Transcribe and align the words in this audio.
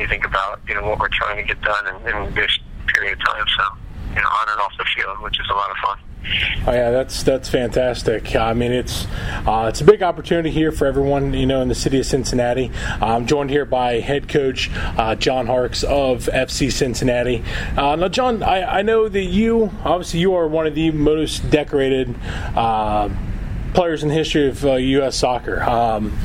you 0.00 0.08
think 0.08 0.24
about 0.24 0.60
you 0.68 0.74
know 0.74 0.84
what 0.84 0.98
we're 0.98 1.08
trying 1.08 1.36
to 1.36 1.42
get 1.42 1.60
done 1.62 1.86
in, 1.86 2.08
in 2.08 2.34
this 2.34 2.58
period 2.86 3.18
of 3.18 3.24
time. 3.26 3.46
So 3.56 3.64
you 4.10 4.16
know, 4.16 4.28
on 4.28 4.48
and 4.48 4.60
off 4.60 4.72
the 4.78 4.86
field, 4.96 5.20
which 5.20 5.38
is 5.38 5.46
a 5.50 5.54
lot 5.54 5.70
of 5.70 5.76
fun. 5.76 5.98
Oh 6.66 6.72
yeah, 6.72 6.90
that's 6.90 7.22
that's 7.22 7.48
fantastic. 7.48 8.36
I 8.36 8.52
mean, 8.52 8.72
it's 8.72 9.06
uh, 9.46 9.66
it's 9.68 9.80
a 9.80 9.84
big 9.84 10.02
opportunity 10.02 10.50
here 10.50 10.70
for 10.70 10.86
everyone, 10.86 11.32
you 11.32 11.46
know, 11.46 11.62
in 11.62 11.68
the 11.68 11.74
city 11.74 11.98
of 11.98 12.06
Cincinnati. 12.06 12.70
I'm 13.00 13.26
joined 13.26 13.50
here 13.50 13.64
by 13.64 14.00
head 14.00 14.28
coach 14.28 14.70
uh, 14.74 15.14
John 15.14 15.46
Harkes 15.46 15.82
of 15.82 16.26
FC 16.26 16.70
Cincinnati. 16.70 17.42
Uh, 17.76 17.96
now, 17.96 18.08
John, 18.08 18.42
I, 18.42 18.80
I, 18.80 18.82
know 18.82 19.08
that 19.08 19.24
you 19.24 19.70
obviously 19.82 20.20
you 20.20 20.34
are 20.34 20.46
one 20.46 20.66
of 20.66 20.74
the 20.74 20.90
most 20.90 21.50
decorated 21.50 22.14
uh, 22.54 23.08
players 23.72 24.02
in 24.02 24.10
the 24.10 24.14
history 24.14 24.48
of 24.48 24.62
U.S. 24.62 25.08
Uh, 25.08 25.10
soccer. 25.10 25.62
Um, 25.62 26.18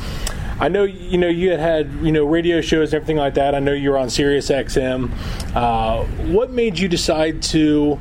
I 0.58 0.68
know 0.68 0.84
you 0.84 1.18
know 1.18 1.28
you 1.28 1.50
had 1.50 1.60
had 1.60 1.92
you 2.02 2.12
know 2.12 2.24
radio 2.24 2.60
shows 2.60 2.92
and 2.92 3.02
everything 3.02 3.18
like 3.18 3.34
that. 3.34 3.54
I 3.54 3.58
know 3.58 3.72
you 3.72 3.90
were 3.90 3.98
on 3.98 4.08
Sirius 4.08 4.48
XM. 4.48 5.10
Uh, 5.54 6.04
what 6.32 6.50
made 6.50 6.78
you 6.78 6.88
decide 6.88 7.42
to 7.44 8.00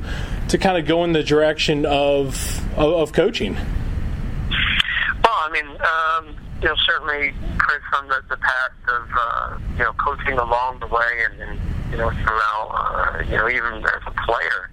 to 0.49 0.57
kind 0.57 0.77
of 0.77 0.85
go 0.85 1.03
in 1.03 1.11
the 1.11 1.23
direction 1.23 1.85
of 1.85 2.35
of, 2.77 2.93
of 2.93 3.13
coaching? 3.13 3.55
Well, 3.55 5.33
I 5.33 5.49
mean, 5.51 5.67
um, 5.67 6.35
you 6.61 6.67
know, 6.69 6.75
certainly, 6.85 7.33
Chris, 7.57 7.81
from 7.89 8.07
the, 8.07 8.21
the 8.29 8.37
path 8.37 8.71
of 8.87 9.09
uh, 9.17 9.57
you 9.73 9.83
know 9.83 9.93
coaching 9.93 10.37
along 10.37 10.79
the 10.79 10.87
way, 10.87 11.25
and, 11.29 11.41
and 11.41 11.59
you 11.91 11.97
know 11.97 12.09
throughout, 12.09 12.69
uh, 12.71 13.23
you 13.23 13.35
know, 13.35 13.49
even 13.49 13.83
as 13.83 14.01
a 14.07 14.11
player, 14.25 14.69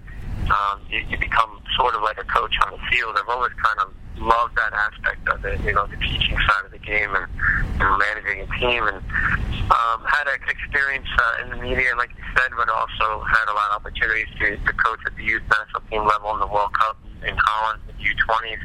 um, 0.49 0.79
you, 0.89 1.03
you 1.09 1.17
become 1.17 1.61
sort 1.75 1.95
of 1.95 2.01
like 2.01 2.17
a 2.17 2.23
coach 2.25 2.55
on 2.65 2.71
the 2.71 2.79
field. 2.89 3.17
I've 3.19 3.27
always 3.27 3.51
kind 3.53 3.79
of 3.79 3.93
loved 4.17 4.55
that 4.55 4.73
aspect 4.73 5.27
of 5.27 5.43
it, 5.45 5.59
you 5.61 5.73
know, 5.73 5.85
the 5.87 5.97
teaching 5.97 6.37
side 6.37 6.65
of 6.65 6.71
game 6.85 7.15
and, 7.15 7.27
and 7.79 7.91
managing 7.97 8.45
a 8.45 8.49
team. 8.59 8.83
And 8.87 8.97
um, 9.71 10.03
had 10.05 10.27
experience 10.49 11.07
uh, 11.17 11.43
in 11.43 11.49
the 11.51 11.57
media, 11.57 11.95
like 11.97 12.11
you 12.17 12.23
said, 12.35 12.51
but 12.55 12.69
also 12.69 13.23
had 13.23 13.47
a 13.49 13.55
lot 13.55 13.71
of 13.71 13.81
opportunities 13.81 14.27
to, 14.39 14.57
to 14.57 14.73
coach 14.73 14.99
at 15.05 15.15
the 15.15 15.23
youth 15.23 15.43
national 15.49 15.81
team 15.89 16.05
level 16.05 16.33
in 16.33 16.39
the 16.39 16.47
World 16.47 16.73
Cup 16.73 16.97
in 17.25 17.35
Holland, 17.37 17.81
the 17.87 17.93
U20s. 17.93 18.61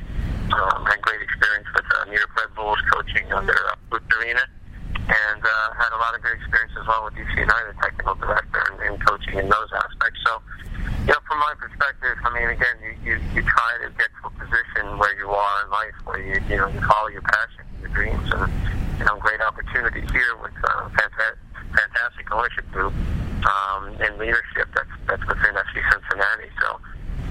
Um, 0.48 0.86
had 0.86 1.00
great 1.02 1.20
experience 1.20 1.68
with 1.76 1.84
uh, 1.84 2.04
New 2.06 2.16
York 2.16 2.32
Red 2.34 2.54
Bulls 2.56 2.78
coaching 2.90 3.30
under 3.32 3.52
uh, 3.52 3.76
Bruce 3.90 4.02
Arena. 4.18 4.40
And 5.08 5.40
uh, 5.40 5.68
had 5.76 5.92
a 5.92 6.00
lot 6.00 6.14
of 6.14 6.20
great 6.20 6.36
experience 6.36 6.72
as 6.80 6.86
well 6.86 7.04
with 7.04 7.14
DC 7.14 7.32
United 7.36 7.76
technical 7.80 8.14
director 8.16 8.60
and, 8.72 8.80
and 8.92 9.06
coaching 9.06 9.38
in 9.38 9.48
those 9.48 9.70
aspects. 9.72 10.20
So, 10.24 10.40
you 11.08 11.12
know, 11.12 11.20
from 11.24 11.40
my 11.40 11.54
perspective, 11.56 12.16
I 12.24 12.28
mean, 12.36 12.48
again, 12.48 12.76
you, 12.84 12.92
you, 13.04 13.14
you 13.32 13.40
try 13.40 13.70
to 13.84 13.88
get 13.96 14.08
to 14.20 14.28
a 14.28 14.32
position 14.36 14.98
where 14.98 15.16
you 15.16 15.28
are 15.28 15.56
in 15.64 15.70
life, 15.70 15.96
where 16.04 16.20
you, 16.20 16.36
you 16.48 16.56
know, 16.56 16.68
you 16.68 16.80
follow 16.84 17.08
your 17.08 17.24
passion, 17.24 17.64
your 17.80 17.88
dreams, 17.96 18.28
and, 18.36 18.52
you 18.98 19.04
know, 19.04 19.16
great 19.16 19.40
opportunity 19.40 20.04
here 20.12 20.36
with 20.42 20.52
uh, 20.64 20.88
fantastic, 20.92 21.40
fantastic 21.72 22.24
ownership 22.32 22.68
group 22.72 22.92
um, 23.48 23.96
and 24.00 24.18
leadership 24.18 24.68
that's, 24.74 24.92
that's 25.06 25.24
within 25.24 25.54
FC 25.56 25.80
Cincinnati. 25.88 26.50
So, 26.60 26.68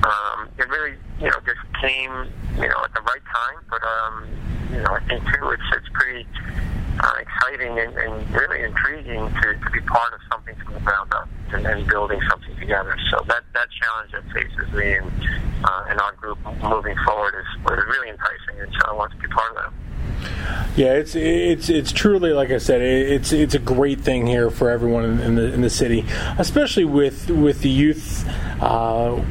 um, 0.07 0.49
it 0.57 0.67
really, 0.69 0.95
you 1.19 1.29
know, 1.29 1.37
just 1.45 1.61
came, 1.81 2.31
you 2.57 2.69
know, 2.69 2.79
at 2.81 2.93
the 2.93 3.01
right 3.01 3.25
time, 3.29 3.59
but, 3.69 3.81
um, 3.83 4.25
you 4.71 4.81
know, 4.81 4.93
I 4.97 5.01
think 5.07 5.21
too, 5.25 5.49
it's, 5.51 5.69
it's 5.73 5.89
pretty, 5.93 6.25
uh, 6.99 7.13
exciting 7.19 7.77
and, 7.77 7.93
and 7.97 8.31
really 8.33 8.63
intriguing 8.63 9.29
to, 9.41 9.53
to 9.53 9.69
be 9.71 9.81
part 9.81 10.13
of 10.13 10.19
something 10.31 10.55
from 10.63 10.73
the 10.73 10.79
ground 10.79 11.13
up 11.13 11.29
and, 11.53 11.65
and 11.65 11.87
building 11.87 12.19
together. 12.87 13.01
So 13.11 13.23
that, 13.27 13.43
that 13.53 13.67
challenge 13.81 14.11
that 14.11 14.23
faces 14.33 14.73
me 14.73 14.93
and, 14.93 15.11
uh, 15.63 15.85
and 15.89 15.99
our 15.99 16.13
group 16.13 16.39
moving 16.63 16.95
forward 17.05 17.33
is, 17.39 17.71
is 17.71 17.85
really 17.85 18.09
enticing, 18.09 18.61
and 18.61 18.71
so 18.73 18.91
I 18.91 18.93
want 18.93 19.11
to 19.11 19.17
be 19.17 19.27
part 19.27 19.51
of 19.51 19.55
that. 19.57 19.73
Yeah, 20.75 20.93
it's 20.93 21.15
it's 21.15 21.69
it's 21.69 21.91
truly 21.91 22.31
like 22.31 22.49
I 22.49 22.57
said, 22.57 22.81
it's 22.81 23.31
it's 23.31 23.53
a 23.53 23.59
great 23.59 24.01
thing 24.01 24.25
here 24.25 24.49
for 24.49 24.69
everyone 24.69 25.19
in 25.19 25.35
the 25.35 25.53
in 25.53 25.61
the 25.61 25.69
city, 25.69 26.05
especially 26.37 26.85
with 26.85 27.29
with 27.29 27.61
the 27.61 27.69
youth. 27.69 28.27
Uh, 28.61 29.21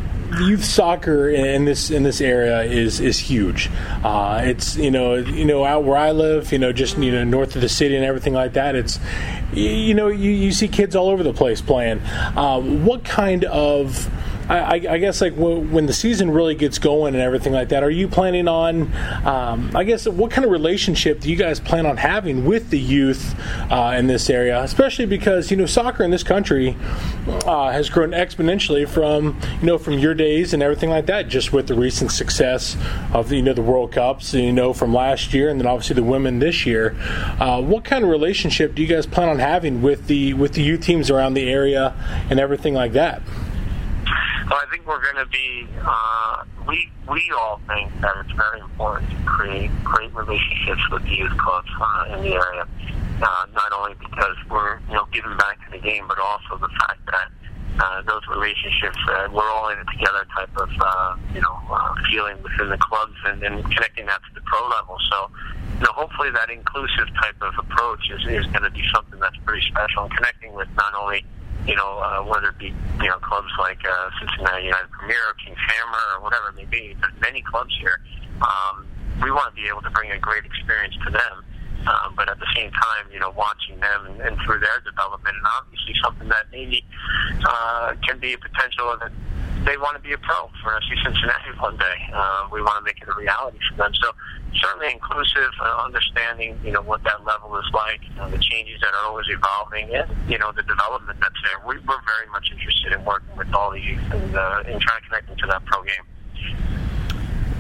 youth 0.41 0.65
soccer 0.65 1.29
in 1.29 1.65
this 1.65 1.91
in 1.91 2.03
this 2.03 2.21
area 2.21 2.63
is 2.63 3.01
is 3.01 3.19
huge. 3.19 3.71
Uh, 4.05 4.43
it's 4.45 4.77
you 4.77 4.91
know 4.91 5.15
you 5.15 5.45
know 5.45 5.65
out 5.65 5.85
where 5.85 5.97
I 5.97 6.13
live, 6.13 6.53
you 6.53 6.59
know 6.59 6.73
just 6.73 6.99
you 6.99 7.13
know 7.13 7.25
north 7.25 7.55
of 7.55 7.63
the 7.63 7.69
city 7.69 7.97
and 7.97 8.05
everything 8.05 8.35
like 8.35 8.55
that. 8.55 8.75
It's 8.75 8.99
you 9.53 9.95
know 9.95 10.09
you, 10.09 10.31
you 10.31 10.53
see 10.53 10.69
kids 10.69 10.97
all 10.97 11.09
over 11.09 11.23
the 11.23 11.33
place 11.33 11.61
playing. 11.61 12.01
Uh, 12.01 12.61
what 12.61 13.05
kind 13.05 13.45
of 13.45 14.11
I, 14.49 14.75
I, 14.75 14.99
guess 14.99 15.21
like 15.21 15.35
when 15.35 15.87
the 15.87 15.93
season 15.93 16.31
really 16.31 16.55
gets 16.55 16.79
going 16.79 17.15
and 17.15 17.23
everything 17.23 17.53
like 17.53 17.71
that, 17.71 17.83
are 17.83 17.91
you 17.91 18.07
planning 18.07 18.47
on? 18.47 18.93
Um, 19.27 19.73
I 19.75 19.83
guess 19.83 20.07
what 20.07 20.31
kind 20.31 20.45
of 20.45 20.53
relationship 20.53 21.21
do 21.21 21.31
you 21.31 21.37
guys 21.37 21.59
plan 21.59 21.85
on 21.85 21.97
having 21.97 22.45
with 22.45 22.71
the 22.71 22.79
youth 22.79 23.35
uh, 23.71 23.95
in 23.97 24.07
this 24.07 24.31
area, 24.31 24.63
especially 24.63 25.07
because 25.07 25.51
you 25.51 25.57
know 25.57 25.67
soccer 25.67 26.05
in 26.05 26.13
this 26.13 26.23
country 26.23 26.77
uh, 27.45 27.73
has 27.73 27.91
grown 27.91 28.11
exponentially 28.11 28.89
from 28.89 29.37
you 29.61 29.67
know 29.67 29.79
from 29.79 29.99
your 29.99 30.15
days 30.15 30.55
and 30.55 30.63
everything 30.63 30.91
like 30.91 31.07
that, 31.07 31.29
just 31.29 31.53
with 31.53 31.67
the 31.67 31.75
recent 31.75 32.13
success 32.13 32.77
of 33.13 33.29
the, 33.29 33.37
you 33.37 33.43
know 33.43 33.53
the 33.53 33.63
World 33.63 33.91
Cups, 33.91 34.33
you 34.33 34.53
know 34.53 34.73
from 34.73 34.95
last 34.95 35.35
year, 35.35 35.49
and 35.49 35.59
then 35.59 35.67
obviously 35.67 35.95
the 35.95 36.05
women 36.05 36.39
this 36.39 36.65
year. 36.65 36.97
Uh, 37.41 37.61
what 37.61 37.85
kind 37.85 38.05
of 38.05 38.11
relationship 38.11 38.77
do 38.77 38.83
you 38.83 38.89
guys 38.89 39.07
plan 39.07 39.29
on 39.29 39.41
having 39.41 39.83
with 39.83 40.07
the 40.07 40.35
with 40.35 40.53
the 40.53 40.63
youth 40.63 40.83
teams 40.83 41.11
around 41.11 41.35
the 41.35 41.51
area 41.51 41.95
and 42.31 42.39
everything 42.39 42.75
like 42.75 42.93
that? 42.93 43.23
Well, 44.49 44.61
I 44.63 44.71
think 44.71 44.87
we're 44.87 45.03
going 45.03 45.25
to 45.25 45.27
be. 45.27 45.67
Uh, 45.85 46.45
we 46.69 46.89
we 47.11 47.33
all 47.37 47.61
think 47.67 47.91
that 48.01 48.15
it's 48.23 48.31
very 48.33 48.61
important 48.61 49.11
to 49.11 49.17
create 49.27 49.71
great 49.83 50.15
relationships 50.15 50.83
with 50.91 51.03
the 51.03 51.17
youth 51.17 51.37
clubs 51.37 51.69
uh, 51.81 52.15
in 52.15 52.23
the 52.23 52.35
area. 52.35 52.67
Uh, 53.23 53.47
not 53.55 53.73
only 53.73 53.95
because 53.95 54.37
we're 54.49 54.79
you 54.87 54.95
know 54.95 55.07
giving 55.13 55.37
back 55.37 55.59
to 55.67 55.73
the 55.73 55.83
game, 55.83 56.07
but 56.07 56.19
also 56.21 56.59
the 56.59 56.71
fact 56.79 57.01
that 57.07 57.29
uh, 57.81 58.03
those 58.03 58.23
relationships, 58.31 58.97
uh, 59.09 59.29
we're 59.33 59.51
all 59.51 59.69
in 59.69 59.79
it 59.79 59.87
together 59.91 60.25
type 60.37 60.55
of 60.57 60.71
uh, 60.81 61.17
you 61.35 61.41
know 61.41 61.59
uh, 61.71 61.95
feeling 62.09 62.41
within 62.43 62.69
the 62.71 62.79
clubs, 62.79 63.17
and, 63.27 63.43
and 63.43 63.65
connecting 63.75 64.07
that 64.07 64.21
to 64.29 64.35
the 64.35 64.41
pro 64.47 64.63
level. 64.69 64.97
So, 65.11 65.29
you 65.75 65.85
know, 65.85 65.93
hopefully 65.93 66.31
that 66.31 66.51
inclusive 66.51 67.09
type 67.21 67.37
of 67.43 67.53
approach 67.59 68.11
is 68.15 68.23
is 68.31 68.47
going 68.55 68.63
to 68.63 68.71
be 68.71 68.85
something 68.95 69.19
that's 69.19 69.37
pretty 69.45 69.67
special, 69.67 70.05
and 70.05 70.15
connecting 70.15 70.55
with 70.55 70.69
not 70.77 70.95
only 70.95 71.25
you 71.67 71.75
know, 71.75 71.99
uh, 71.99 72.23
whether 72.23 72.49
it 72.49 72.59
be, 72.59 72.73
you 73.03 73.09
know, 73.09 73.19
clubs 73.19 73.51
like 73.59 73.79
uh, 73.85 74.11
Cincinnati 74.21 74.65
United 74.65 74.91
Premier 74.91 75.19
or 75.29 75.35
Kings 75.45 75.59
Hammer 75.59 76.05
or 76.17 76.23
whatever 76.23 76.49
it 76.51 76.57
may 76.57 76.65
be. 76.65 76.97
There's 77.01 77.21
many 77.21 77.43
clubs 77.43 77.75
here. 77.81 78.01
Um, 78.41 78.87
we 79.23 79.31
want 79.31 79.55
to 79.55 79.61
be 79.61 79.69
able 79.69 79.83
to 79.83 79.91
bring 79.91 80.11
a 80.13 80.19
great 80.19 80.45
experience 80.45 80.95
to 81.05 81.11
them. 81.11 81.45
Um, 81.87 82.15
but 82.17 82.29
at 82.29 82.39
the 82.41 82.47
same 82.55 82.71
time, 82.73 83.07
you 83.13 83.21
know, 83.21 83.31
watching 83.37 83.79
them 83.79 84.07
and, 84.07 84.21
and 84.21 84.37
through 84.43 84.59
their 84.59 84.81
development, 84.83 85.37
and 85.37 85.47
obviously 85.47 85.95
something 86.03 86.29
that 86.29 86.47
maybe 86.51 86.85
uh, 87.47 87.95
can 88.03 88.19
be 88.19 88.33
a 88.33 88.39
potential 88.39 88.97
that 88.99 89.13
they 89.67 89.77
want 89.77 89.97
to 89.97 90.03
be 90.03 90.15
a 90.15 90.19
pro 90.19 90.49
for 90.63 90.71
FC 90.79 90.95
Cincinnati 91.03 91.51
one 91.59 91.77
day. 91.77 91.99
Uh, 92.15 92.49
we 92.53 92.63
want 92.63 92.79
to 92.79 92.85
make 92.87 93.03
it 93.03 93.09
a 93.09 93.15
reality 93.19 93.59
for 93.69 93.77
them. 93.77 93.93
So 94.01 94.13
certainly 94.55 94.93
inclusive, 94.93 95.51
uh, 95.61 95.83
understanding, 95.85 96.59
you 96.65 96.71
know, 96.71 96.83
what 96.83 97.03
that 97.03 97.25
level 97.25 97.59
is 97.59 97.67
like, 97.75 98.01
you 98.09 98.15
know, 98.15 98.31
the 98.31 98.39
changes 98.39 98.81
that 98.81 98.95
are 98.95 99.11
always 99.11 99.27
evolving, 99.29 99.93
and, 99.95 100.09
you 100.31 100.39
know, 100.39 100.53
the 100.53 100.63
development 100.63 101.19
that's 101.21 101.41
there. 101.43 101.59
We, 101.67 101.79
we're 101.83 102.05
very 102.07 102.31
much 102.31 102.49
interested 102.53 102.93
in 102.93 103.05
working 103.05 103.37
with 103.37 103.53
all 103.53 103.73
the 103.73 103.81
youth 103.81 104.07
and, 104.13 104.37
uh, 104.37 104.63
and 104.65 104.81
trying 104.81 105.03
to 105.03 105.07
connect 105.09 105.27
them 105.29 105.37
to 105.37 105.47
that 105.49 105.65
pro 105.67 105.83
game 105.83 106.76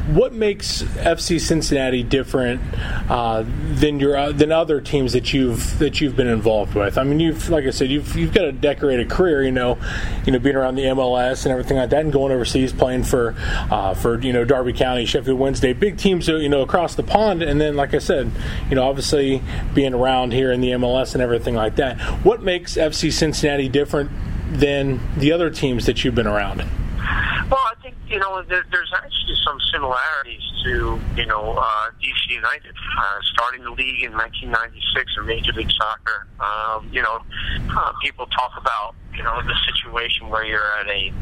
what 0.06 0.32
makes 0.32 0.82
FC 0.82 1.40
Cincinnati 1.40 2.02
different 2.02 2.60
uh, 3.10 3.44
than 3.72 3.98
your 3.98 4.16
uh, 4.16 4.32
than 4.32 4.52
other 4.52 4.80
teams 4.80 5.12
that 5.14 5.32
you've 5.32 5.78
that 5.80 6.00
you've 6.00 6.14
been 6.14 6.28
involved 6.28 6.74
with? 6.74 6.96
I 6.96 7.02
mean, 7.02 7.18
you've 7.18 7.48
like 7.50 7.64
I 7.64 7.70
said, 7.70 7.90
you've 7.90 8.14
you've 8.16 8.32
got 8.32 8.44
a 8.44 8.52
decorated 8.52 9.10
career. 9.10 9.42
You 9.42 9.50
know, 9.50 9.78
you 10.24 10.32
know, 10.32 10.38
being 10.38 10.56
around 10.56 10.76
the 10.76 10.84
MLS 10.84 11.44
and 11.44 11.52
everything 11.52 11.76
like 11.76 11.90
that, 11.90 12.00
and 12.00 12.12
going 12.12 12.32
overseas 12.32 12.72
playing 12.72 13.02
for 13.02 13.34
uh, 13.70 13.94
for 13.94 14.20
you 14.20 14.32
know 14.32 14.44
Derby 14.44 14.72
County, 14.72 15.06
Sheffield 15.06 15.38
Wednesday, 15.38 15.72
big 15.72 15.98
teams 15.98 16.28
you 16.28 16.48
know 16.48 16.62
across 16.62 16.94
the 16.94 17.02
pond. 17.02 17.42
And 17.42 17.60
then, 17.60 17.74
like 17.76 17.94
I 17.94 17.98
said, 17.98 18.30
you 18.70 18.76
know, 18.76 18.88
obviously 18.88 19.42
being 19.74 19.94
around 19.94 20.32
here 20.32 20.52
in 20.52 20.60
the 20.60 20.70
MLS 20.70 21.14
and 21.14 21.22
everything 21.22 21.54
like 21.54 21.76
that. 21.76 22.00
What 22.24 22.42
makes 22.42 22.76
FC 22.76 23.12
Cincinnati 23.12 23.68
different 23.68 24.10
than 24.52 25.00
the 25.18 25.32
other 25.32 25.50
teams 25.50 25.86
that 25.86 26.04
you've 26.04 26.14
been 26.14 26.28
around? 26.28 26.64
Think 27.86 27.98
you 28.08 28.18
know 28.18 28.42
there, 28.42 28.66
there's 28.72 28.90
actually 28.92 29.36
some 29.44 29.60
similarities 29.72 30.42
to 30.64 30.98
you 31.14 31.24
know 31.26 31.54
uh, 31.56 31.90
DC 32.02 32.34
United 32.34 32.74
uh, 32.98 33.18
starting 33.22 33.62
the 33.62 33.70
league 33.70 34.02
in 34.02 34.10
1996 34.10 35.12
in 35.16 35.26
Major 35.26 35.52
League 35.52 35.70
Soccer. 35.70 36.26
Um, 36.42 36.90
you 36.90 37.00
know, 37.00 37.22
uh, 37.78 37.92
people 38.02 38.26
talk 38.26 38.50
about 38.58 38.96
you 39.14 39.22
know 39.22 39.40
the 39.40 39.54
situation 39.70 40.30
where 40.30 40.44
you're 40.44 40.66
at 40.80 40.88
a 40.88 41.12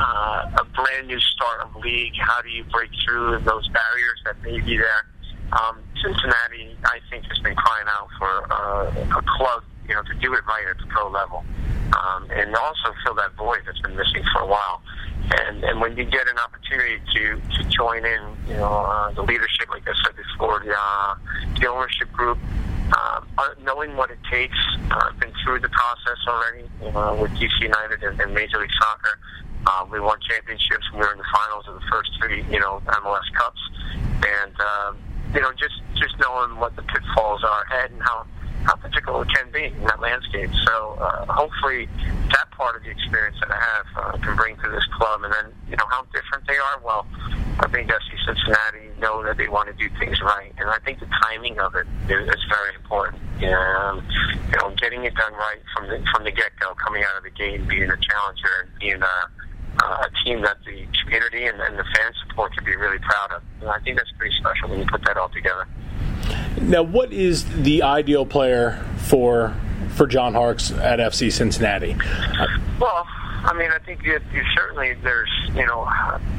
uh, 0.00 0.58
a 0.58 0.64
brand 0.74 1.06
new 1.06 1.20
start 1.20 1.60
of 1.60 1.76
league. 1.76 2.14
How 2.18 2.42
do 2.42 2.48
you 2.48 2.64
break 2.64 2.90
through 3.06 3.38
those 3.46 3.68
barriers 3.68 4.18
that 4.24 4.42
may 4.42 4.58
be 4.58 4.76
there? 4.76 5.06
Um, 5.52 5.78
Cincinnati, 6.02 6.76
I 6.82 6.98
think, 7.10 7.26
has 7.26 7.38
been 7.38 7.54
crying 7.54 7.86
out 7.86 8.08
for 8.18 8.52
uh, 8.52 9.18
a 9.18 9.22
club, 9.38 9.62
you 9.86 9.94
know, 9.94 10.02
to 10.02 10.14
do 10.14 10.34
it 10.34 10.44
right 10.46 10.66
at 10.68 10.78
the 10.78 10.86
pro 10.86 11.08
level, 11.10 11.44
um, 11.96 12.28
and 12.30 12.54
also 12.54 12.92
fill 13.04 13.14
that 13.14 13.34
void 13.36 13.60
that's 13.66 13.80
been 13.80 13.96
missing 13.96 14.22
for 14.32 14.42
a 14.42 14.46
while. 14.46 14.82
And 15.30 15.62
and 15.64 15.80
when 15.80 15.96
you 15.96 16.04
get 16.04 16.26
an 16.28 16.38
opportunity 16.38 17.00
to 17.14 17.40
to 17.56 17.64
join 17.68 18.04
in, 18.04 18.36
you 18.46 18.54
know, 18.54 18.64
uh, 18.64 19.12
the 19.12 19.22
leadership, 19.22 19.68
like 19.70 19.86
I 19.86 19.92
said 20.04 20.16
before, 20.16 20.62
the 20.64 20.74
uh, 20.76 21.14
the 21.60 21.66
ownership 21.68 22.10
group, 22.12 22.38
uh, 22.92 23.20
knowing 23.62 23.96
what 23.96 24.10
it 24.10 24.18
takes. 24.30 24.56
Uh, 24.90 25.10
I've 25.10 25.20
been 25.20 25.32
through 25.44 25.60
the 25.60 25.68
process 25.68 26.18
already 26.26 26.64
uh, 26.96 27.16
with 27.20 27.30
DC 27.32 27.60
United 27.60 28.02
and, 28.02 28.20
and 28.20 28.32
Major 28.32 28.58
League 28.58 28.70
Soccer. 28.80 29.18
Uh, 29.66 29.86
we 29.90 30.00
won 30.00 30.18
championships. 30.28 30.84
We 30.92 31.00
were 31.00 31.12
in 31.12 31.18
the 31.18 31.28
finals 31.34 31.64
of 31.68 31.74
the 31.74 31.86
first 31.90 32.10
three, 32.18 32.44
you 32.50 32.60
know, 32.60 32.80
MLS 32.86 33.28
Cups, 33.34 33.60
and 34.24 34.54
um, 34.60 34.98
you 35.34 35.40
know, 35.40 35.52
just 35.52 35.82
just 35.96 36.14
knowing 36.18 36.58
what 36.58 36.74
the 36.76 36.82
pitfalls 36.82 37.44
are 37.44 37.62
ahead 37.64 37.90
and 37.90 38.00
how 38.02 38.24
how 38.64 38.76
difficult 38.76 39.26
it 39.26 39.34
can 39.34 39.50
be 39.50 39.64
in 39.64 39.84
that 39.84 40.00
landscape. 40.00 40.50
So 40.66 40.96
uh, 41.00 41.26
hopefully, 41.26 41.88
that 42.30 42.50
part 42.52 42.76
of 42.76 42.82
the 42.82 42.90
experience 42.90 43.36
that 43.40 43.50
I 43.50 43.60
have 43.60 43.86
uh, 43.96 44.18
can 44.18 44.36
bring 44.36 44.56
to 44.56 44.68
this 44.70 44.84
club, 44.96 45.22
and 45.22 45.32
then 45.32 45.52
you 45.68 45.76
know 45.76 45.86
how 45.90 46.04
different 46.12 46.46
they 46.46 46.56
are. 46.56 46.80
Well, 46.84 47.06
I 47.60 47.68
think 47.68 47.90
FC 47.90 48.14
Cincinnati 48.26 48.90
know 49.00 49.22
that 49.24 49.36
they 49.36 49.48
want 49.48 49.68
to 49.68 49.74
do 49.74 49.92
things 49.98 50.20
right, 50.20 50.52
and 50.58 50.68
I 50.68 50.78
think 50.84 51.00
the 51.00 51.08
timing 51.22 51.58
of 51.58 51.74
it 51.74 51.86
is, 52.08 52.28
very 52.48 52.74
important. 52.74 53.22
Um, 53.38 54.02
you 54.50 54.56
know, 54.58 54.74
getting 54.76 55.04
it 55.04 55.14
done 55.14 55.32
right 55.34 55.60
from 55.74 55.88
the 55.88 56.04
from 56.12 56.24
the 56.24 56.32
get 56.32 56.50
go, 56.58 56.74
coming 56.74 57.02
out 57.04 57.16
of 57.16 57.22
the 57.24 57.30
gate, 57.30 57.66
being 57.68 57.90
a 57.90 57.96
challenger, 57.96 58.54
and 58.62 58.70
being 58.80 59.02
a 59.02 59.38
a 59.84 60.10
team 60.24 60.42
that 60.42 60.56
the 60.66 60.86
community 61.02 61.46
and, 61.46 61.60
and 61.60 61.78
the 61.78 61.84
fan 61.94 62.12
support 62.26 62.52
can 62.54 62.64
be 62.64 62.74
really 62.74 62.98
proud 62.98 63.32
of. 63.32 63.42
And 63.60 63.70
I 63.70 63.78
think 63.80 63.96
that's 63.96 64.10
pretty 64.18 64.34
special 64.36 64.70
when 64.70 64.80
you 64.80 64.86
put 64.86 65.04
that 65.04 65.16
all 65.16 65.28
together. 65.28 65.66
Now, 66.60 66.82
what 66.82 67.12
is 67.12 67.44
the 67.62 67.82
ideal 67.82 68.26
player 68.26 68.84
for 68.96 69.54
for 69.94 70.06
John 70.06 70.34
Harkes 70.34 70.70
at 70.70 70.98
FC 70.98 71.32
Cincinnati? 71.32 71.96
Well, 72.78 73.06
I 73.44 73.52
mean, 73.56 73.70
I 73.70 73.78
think 73.78 74.04
you, 74.04 74.20
you 74.32 74.42
certainly 74.54 74.94
there's 75.02 75.30
you 75.54 75.66
know 75.66 75.88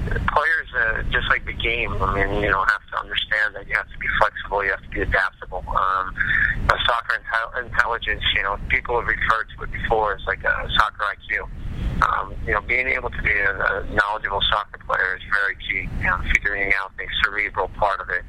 players 0.08 0.68
uh, 0.78 1.04
just 1.12 1.28
like 1.30 1.46
the 1.46 1.54
game. 1.54 1.92
I 2.02 2.14
mean, 2.14 2.44
you 2.44 2.50
don't 2.50 2.70
have 2.70 2.86
to 2.92 3.00
understand 3.00 3.56
that 3.56 3.68
you 3.68 3.76
have 3.76 3.90
to 3.92 3.98
be 3.98 4.08
flexible, 4.20 4.64
you 4.64 4.72
have 4.72 4.84
to 4.84 4.90
be 4.90 5.02
adaptable. 5.02 5.64
Um, 5.68 6.14
soccer 6.86 7.20
intel- 7.20 7.66
intelligence, 7.66 8.24
you 8.36 8.44
know, 8.44 8.58
people 8.70 9.00
have 9.00 9.08
referred 9.08 9.48
to 9.58 9.64
it 9.64 9.72
before 9.72 10.16
as 10.16 10.22
like 10.28 10.44
a 10.44 10.68
soccer 10.78 11.04
IQ 11.04 11.50
um, 12.02 12.34
you 12.46 12.54
know, 12.54 12.62
being 12.62 12.88
able 12.88 13.10
to 13.10 13.22
be 13.22 13.32
a, 13.32 13.52
a 13.52 13.86
knowledgeable 13.94 14.42
soccer 14.50 14.80
player 14.86 15.18
is 15.18 15.24
very 15.32 15.56
key. 15.56 15.90
You 16.00 16.06
know, 16.06 16.18
figuring 16.34 16.72
out 16.82 16.96
the 16.98 17.06
cerebral 17.24 17.70
part 17.70 18.00
of 18.00 18.10
it 18.10 18.24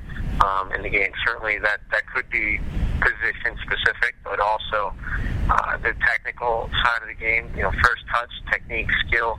um, 0.45 0.73
in 0.73 0.83
the 0.83 0.89
game. 0.89 1.13
Certainly, 1.27 1.59
that 1.59 1.81
that 1.91 2.07
could 2.07 2.29
be 2.31 2.61
position 3.01 3.57
specific, 3.63 4.15
but 4.25 4.41
also 4.41 4.93
uh, 5.49 5.77
the 5.79 5.95
technical 6.07 6.71
side 6.83 7.03
of 7.03 7.09
the 7.09 7.19
game. 7.19 7.51
You 7.57 7.63
know, 7.63 7.73
first 7.83 8.05
touch, 8.13 8.31
technique, 8.51 8.89
skill. 9.07 9.39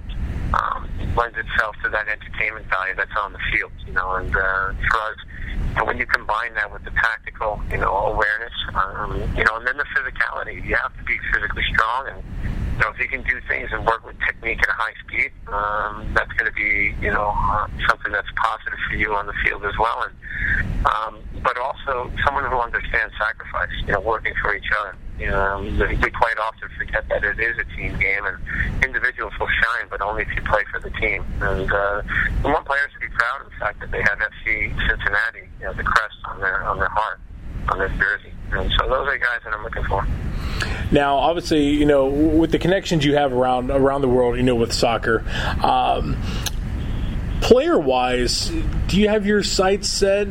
Um, 0.53 0.89
lends 1.15 1.37
itself 1.37 1.77
to 1.81 1.89
that 1.89 2.09
entertainment 2.09 2.65
value 2.67 2.93
that's 2.95 3.15
on 3.17 3.31
the 3.31 3.39
field, 3.53 3.71
you 3.87 3.93
know, 3.93 4.15
and 4.15 4.35
uh, 4.35 4.73
for 4.89 4.99
us, 4.99 5.15
and 5.77 5.87
when 5.87 5.97
you 5.97 6.05
combine 6.05 6.53
that 6.55 6.71
with 6.71 6.83
the 6.83 6.91
tactical, 6.91 7.61
you 7.71 7.77
know, 7.77 7.95
awareness, 8.11 8.51
um, 8.75 9.15
you 9.37 9.45
know, 9.45 9.55
and 9.55 9.65
then 9.65 9.77
the 9.77 9.85
physicality, 9.95 10.55
you 10.65 10.75
have 10.75 10.95
to 10.97 11.03
be 11.05 11.17
physically 11.33 11.63
strong 11.71 12.07
and 12.09 12.23
know, 12.81 12.89
if 12.89 12.99
you 12.99 13.07
can 13.07 13.23
do 13.23 13.39
things 13.47 13.69
and 13.71 13.85
work 13.85 14.05
with 14.05 14.17
technique 14.25 14.59
at 14.61 14.69
a 14.69 14.73
high 14.73 14.93
speed, 15.05 15.31
um, 15.47 16.13
that's 16.13 16.31
going 16.33 16.49
to 16.49 16.55
be, 16.55 16.95
you 17.01 17.11
know, 17.11 17.33
uh, 17.35 17.67
something 17.87 18.11
that's 18.11 18.29
positive 18.35 18.79
for 18.89 18.95
you 18.95 19.13
on 19.15 19.27
the 19.27 19.33
field 19.45 19.63
as 19.65 19.77
well. 19.79 20.03
And 20.03 20.13
um, 20.85 21.21
but 21.43 21.57
also 21.57 22.11
someone 22.25 22.49
who 22.49 22.57
understands 22.57 23.13
sacrifice, 23.17 23.69
you 23.85 23.93
know, 23.93 24.01
working 24.01 24.33
for 24.41 24.55
each 24.55 24.69
other. 24.79 24.95
You 25.19 25.27
know, 25.27 25.61
we 25.61 26.09
quite 26.09 26.37
often 26.41 26.69
forget 26.77 27.07
that 27.09 27.23
it 27.23 27.39
is 27.39 27.55
a 27.59 27.65
team 27.77 27.97
game, 27.99 28.25
and 28.25 28.37
individuals 28.83 29.33
will 29.39 29.47
shine, 29.47 29.85
but 29.89 30.01
only 30.01 30.23
if 30.23 30.29
you 30.35 30.41
play 30.41 30.63
for 30.71 30.79
the 30.79 30.89
team. 30.97 31.23
And 31.41 31.71
uh, 31.71 32.01
we 32.43 32.51
want 32.51 32.65
players 32.65 32.89
to 32.93 32.99
be 32.99 33.13
proud 33.13 33.45
of 33.45 33.51
the 33.51 33.57
fact 33.59 33.79
that 33.81 33.91
they 33.91 34.01
have 34.01 34.17
FC 34.17 34.73
Cincinnati, 34.89 35.45
you 35.59 35.65
know, 35.65 35.73
the 35.73 35.83
crest 35.83 36.17
on 36.25 36.39
their 36.39 36.63
on 36.63 36.79
their 36.79 36.89
heart, 36.89 37.19
on 37.69 37.77
their 37.77 37.89
jersey. 37.89 38.33
And 38.51 38.71
so 38.79 38.89
those 38.89 39.07
are 39.07 39.17
guys 39.17 39.41
that 39.45 39.53
I'm 39.53 39.63
looking 39.63 39.83
for. 39.83 40.05
Now, 40.91 41.17
obviously, 41.17 41.69
you 41.69 41.85
know, 41.85 42.07
with 42.07 42.51
the 42.51 42.59
connections 42.59 43.05
you 43.05 43.15
have 43.15 43.31
around 43.33 43.71
around 43.71 44.01
the 44.01 44.09
world, 44.09 44.37
you 44.37 44.43
know, 44.43 44.55
with 44.55 44.73
soccer, 44.73 45.23
um, 45.63 46.21
player 47.41 47.77
wise, 47.77 48.51
do 48.87 48.99
you 48.99 49.09
have 49.09 49.25
your 49.25 49.43
sights 49.43 49.89
set 49.89 50.27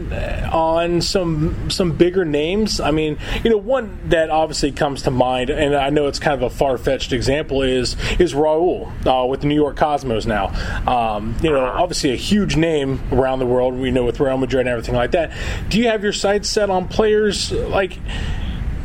on 0.53 1.01
some 1.01 1.71
some 1.71 1.93
bigger 1.93 2.25
names? 2.25 2.81
I 2.81 2.91
mean, 2.91 3.19
you 3.43 3.51
know, 3.51 3.57
one 3.57 3.99
that 4.09 4.31
obviously 4.31 4.73
comes 4.73 5.03
to 5.03 5.11
mind, 5.11 5.51
and 5.51 5.75
I 5.75 5.91
know 5.91 6.07
it's 6.07 6.19
kind 6.19 6.35
of 6.35 6.51
a 6.51 6.55
far 6.55 6.79
fetched 6.79 7.13
example, 7.13 7.63
is 7.63 7.97
is 8.19 8.33
Raul 8.33 8.91
uh, 9.07 9.27
with 9.27 9.41
the 9.41 9.47
New 9.47 9.55
York 9.55 9.77
Cosmos 9.77 10.27
now. 10.27 10.49
Um, 10.87 11.37
you 11.43 11.51
know, 11.51 11.65
obviously 11.65 12.13
a 12.13 12.17
huge 12.17 12.57
name 12.57 13.01
around 13.13 13.41
the 13.41 13.47
world. 13.47 13.75
We 13.75 13.91
know 13.91 14.05
with 14.05 14.21
Real 14.21 14.39
Madrid 14.39 14.61
and 14.61 14.69
everything 14.69 14.95
like 14.95 15.11
that. 15.13 15.33
Do 15.69 15.79
you 15.79 15.89
have 15.89 16.03
your 16.03 16.13
sights 16.13 16.49
set 16.49 16.71
on 16.71 16.89
players 16.89 17.53
like? 17.53 17.99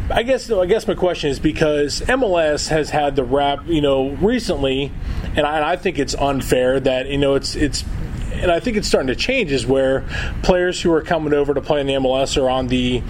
I 0.10 0.24
guess 0.24 0.52
I 0.52 0.66
guess 0.66 0.88
my 0.88 0.94
question 0.94 1.32
is 1.32 1.40
because 1.40 2.02
MLS 2.02 2.70
has 2.70 2.92
had 2.92 3.16
the 3.16 3.24
rap, 3.24 3.64
you 3.66 3.82
know, 3.82 4.10
recently, 4.10 4.92
and 5.36 5.46
I, 5.46 5.56
and 5.56 5.66
I 5.66 5.76
think 5.78 5.98
it's 5.98 6.14
unfair 6.14 6.80
that 6.80 7.08
you 7.08 7.18
know 7.18 7.36
it's 7.36 7.56
it's 7.56 7.84
and 8.34 8.52
I 8.52 8.60
think 8.60 8.78
it's 8.78 8.88
starting 8.88 9.08
to 9.08 9.16
change 9.16 9.52
is 9.52 9.66
where 9.66 10.06
players 10.44 10.82
who 10.82 10.92
are 10.92 11.02
coming 11.02 11.34
over 11.34 11.54
to 11.54 11.62
play 11.62 11.82
in 11.82 11.88
the 11.88 11.94
MLS 11.94 12.42
are 12.42 12.50
on 12.50 12.68
the 12.68 13.02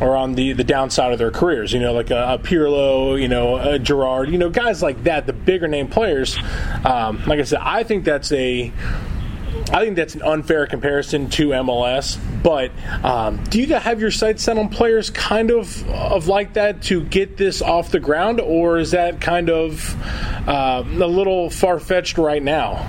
or 0.00 0.16
on 0.16 0.34
the, 0.34 0.52
the 0.52 0.64
downside 0.64 1.12
of 1.12 1.18
their 1.18 1.30
careers, 1.30 1.72
you 1.72 1.78
know, 1.78 1.92
like 1.92 2.10
a, 2.10 2.34
a 2.34 2.38
Pirlo, 2.38 3.20
you 3.20 3.28
know, 3.28 3.56
a 3.56 3.78
Gerrard, 3.78 4.28
you 4.28 4.38
know, 4.38 4.50
guys 4.50 4.82
like 4.82 5.04
that, 5.04 5.26
the 5.26 5.32
bigger 5.32 5.68
name 5.68 5.86
players. 5.86 6.36
Um, 6.84 7.22
like 7.26 7.38
I 7.38 7.44
said, 7.44 7.60
I 7.62 7.84
think 7.84 8.04
that's 8.04 8.32
a 8.32 8.72
I 9.74 9.80
think 9.80 9.96
that's 9.96 10.14
an 10.14 10.22
unfair 10.22 10.68
comparison 10.68 11.28
to 11.30 11.48
MLS. 11.48 12.16
But 12.44 12.70
um, 13.04 13.42
do 13.42 13.60
you 13.60 13.74
have 13.74 14.00
your 14.00 14.12
sights 14.12 14.44
set 14.44 14.56
on 14.56 14.68
players 14.68 15.10
kind 15.10 15.50
of 15.50 15.84
of 15.88 16.28
like 16.28 16.54
that 16.54 16.82
to 16.82 17.02
get 17.02 17.36
this 17.36 17.60
off 17.60 17.90
the 17.90 17.98
ground, 17.98 18.40
or 18.40 18.78
is 18.78 18.92
that 18.92 19.20
kind 19.20 19.50
of 19.50 19.96
uh, 20.48 20.84
a 20.86 21.08
little 21.08 21.50
far 21.50 21.80
fetched 21.80 22.18
right 22.18 22.42
now? 22.42 22.88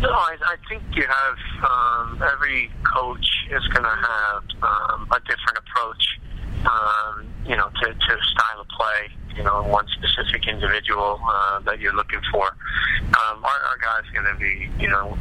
No, 0.00 0.08
I, 0.08 0.36
I 0.40 0.56
think 0.68 0.84
you 0.92 1.04
have 1.04 1.36
um, 1.68 2.22
every 2.32 2.70
coach 2.84 3.26
is 3.50 3.66
going 3.68 3.82
to 3.82 3.88
have 3.88 4.44
um, 4.62 5.08
a 5.10 5.18
different 5.18 5.58
approach, 5.58 6.20
um, 6.64 7.26
you 7.44 7.56
know, 7.56 7.68
to, 7.82 7.86
to 7.92 8.18
style 8.22 8.60
of 8.60 8.68
play 8.68 9.10
you 9.36 9.42
know, 9.44 9.62
one 9.62 9.86
specific 9.88 10.46
individual 10.46 11.20
uh, 11.26 11.60
that 11.60 11.80
you're 11.80 11.94
looking 11.94 12.20
for. 12.30 12.46
Um, 12.46 13.44
our, 13.44 13.60
our 13.70 13.78
guys 13.80 14.02
going 14.12 14.26
to 14.26 14.38
be, 14.38 14.68
you 14.78 14.88
know, 14.88 15.16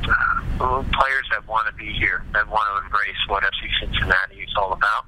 players 0.59 1.25
that 1.31 1.47
want 1.47 1.67
to 1.67 1.73
be 1.73 1.91
here, 1.94 2.23
that 2.33 2.47
want 2.50 2.67
to 2.75 2.83
embrace 2.83 3.17
what 3.27 3.44
FC 3.44 3.69
Cincinnati 3.79 4.44
is 4.44 4.53
all 4.57 4.73
about. 4.73 5.06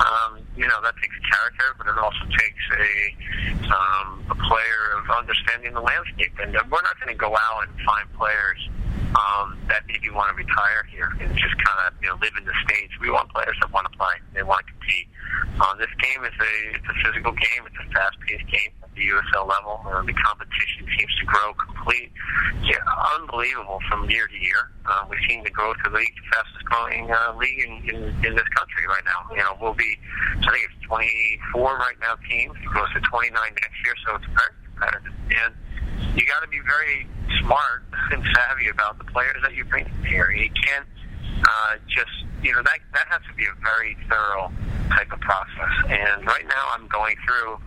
Um, 0.00 0.40
you 0.56 0.68
know, 0.68 0.80
that 0.82 0.94
takes 1.00 1.16
character, 1.28 1.74
but 1.78 1.86
it 1.88 1.96
also 1.98 2.24
takes 2.36 2.64
a 2.76 2.90
um, 3.72 4.24
a 4.30 4.34
player 4.34 4.82
of 4.96 5.10
understanding 5.10 5.72
the 5.74 5.80
landscape. 5.80 6.32
And 6.40 6.56
uh, 6.56 6.64
we're 6.70 6.82
not 6.82 6.98
going 7.00 7.12
to 7.12 7.18
go 7.18 7.32
out 7.32 7.68
and 7.68 7.72
find 7.80 8.12
players 8.14 8.60
um, 9.16 9.58
that 9.68 9.84
maybe 9.88 10.10
want 10.10 10.30
to 10.30 10.36
retire 10.36 10.84
here 10.90 11.12
just 11.36 11.56
kind 11.62 11.78
of 11.86 11.94
you 12.02 12.08
know 12.08 12.16
live 12.20 12.32
in 12.38 12.44
the 12.44 12.56
states. 12.66 12.92
We 13.00 13.10
want 13.10 13.30
players 13.30 13.56
that 13.60 13.72
want 13.72 13.90
to 13.90 13.94
play, 13.96 14.14
they 14.34 14.42
want 14.42 14.66
to 14.66 14.72
compete. 14.72 15.08
Uh, 15.60 15.74
this 15.76 15.90
game 16.00 16.24
is 16.24 16.34
a 16.34 16.52
it's 16.74 16.88
a 16.88 16.96
physical 17.04 17.32
game. 17.32 17.62
It's 17.66 17.80
a 17.80 17.86
fast-paced 17.92 18.48
game 18.50 18.72
at 18.82 18.90
the 18.94 19.02
USL 19.08 19.46
level. 19.48 19.80
Uh, 19.86 20.02
the 20.02 20.14
competition 20.14 20.86
seems 20.98 21.12
to 21.20 21.24
grow 21.26 21.54
complete, 21.54 22.10
yeah, 22.62 22.80
unbelievable 23.18 23.80
from 23.88 24.08
year 24.08 24.26
to 24.26 24.38
year. 24.38 24.72
Uh, 24.86 25.04
we've 25.08 25.20
seen 25.28 25.44
the 25.44 25.50
growth 25.50 25.76
of 25.84 25.92
the 25.92 25.98
league, 25.98 26.16
fastest-growing 26.32 27.10
uh, 27.10 27.34
league 27.36 27.60
in, 27.60 27.72
in 27.88 27.98
in 28.24 28.32
this 28.34 28.48
country 28.56 28.84
right 28.88 29.04
now. 29.04 29.20
You 29.30 29.44
know, 29.44 29.56
we'll 29.60 29.74
be 29.78 29.98
I 30.42 30.50
think 30.50 30.64
it's 30.64 30.86
24 30.86 31.78
right 31.78 31.98
now 32.00 32.16
teams. 32.28 32.56
It 32.58 32.72
goes 32.74 32.90
to 32.94 33.00
29 33.00 33.32
next 33.32 33.78
year, 33.84 33.94
so 34.06 34.16
it's 34.16 34.26
very 34.32 34.54
competitive 34.64 35.14
and 35.30 35.54
you 36.14 36.26
got 36.26 36.40
to 36.40 36.48
be 36.48 36.60
very 36.60 37.06
smart 37.40 37.84
and 38.10 38.22
savvy 38.34 38.68
about 38.68 38.98
the 38.98 39.04
players 39.04 39.36
that 39.42 39.54
you 39.54 39.64
bring 39.64 39.86
here. 40.06 40.30
You 40.30 40.50
can't 40.66 40.86
uh, 41.42 41.76
just, 41.88 42.12
you 42.42 42.52
know, 42.52 42.62
that 42.62 42.78
that 42.92 43.06
has 43.08 43.20
to 43.28 43.34
be 43.34 43.44
a 43.44 43.54
very 43.62 43.96
thorough 44.08 44.52
type 44.90 45.12
of 45.12 45.20
process. 45.20 45.74
And 45.88 46.26
right 46.26 46.46
now, 46.46 46.64
I'm 46.74 46.86
going 46.88 47.16
through 47.24 47.58